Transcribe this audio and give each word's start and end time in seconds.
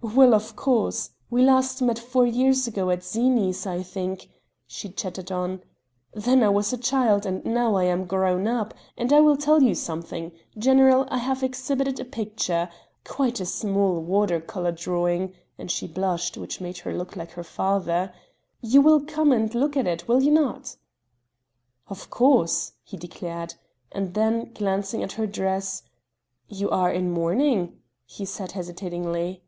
"Well, 0.00 0.32
of 0.32 0.54
course. 0.54 1.10
We 1.28 1.42
last 1.42 1.82
met 1.82 1.98
four 1.98 2.24
years 2.24 2.68
ago 2.68 2.88
at 2.90 3.02
Zini's 3.02 3.66
I 3.66 3.82
think,..." 3.82 4.28
she 4.66 4.90
chattered 4.90 5.32
on. 5.32 5.60
"Then 6.14 6.44
I 6.44 6.48
was 6.50 6.72
a 6.72 6.78
child, 6.78 7.26
and 7.26 7.44
now 7.44 7.74
I 7.74 7.82
am 7.84 8.04
grown 8.06 8.46
up; 8.46 8.72
and 8.96 9.12
I 9.12 9.18
will 9.18 9.36
tell 9.36 9.60
you 9.60 9.74
something. 9.74 10.30
General, 10.56 11.04
I 11.10 11.18
have 11.18 11.42
exhibited 11.42 11.98
a 11.98 12.04
picture 12.04 12.70
quite 13.02 13.40
a 13.40 13.44
small 13.44 13.98
water 14.00 14.40
color 14.40 14.70
drawing," 14.70 15.34
and 15.58 15.68
she 15.68 15.88
blushed, 15.88 16.36
which 16.38 16.60
made 16.60 16.78
her 16.78 16.94
look 16.96 17.16
like 17.16 17.32
her 17.32 17.44
father, 17.44 18.14
"you 18.62 18.80
will 18.80 19.00
come 19.00 19.32
and 19.32 19.52
look 19.52 19.76
at 19.76 19.88
it 19.88 20.06
will 20.06 20.22
you 20.22 20.30
not?" 20.30 20.76
"Of 21.88 22.08
course," 22.08 22.72
he 22.84 22.96
declared; 22.96 23.56
and 23.90 24.14
then, 24.14 24.52
glancing 24.54 25.02
at 25.02 25.12
her 25.14 25.26
dress: 25.26 25.82
"You 26.46 26.70
are 26.70 26.90
in 26.90 27.10
mourning?" 27.10 27.80
he 28.06 28.24
said 28.24 28.52
hesitatingly. 28.52 29.42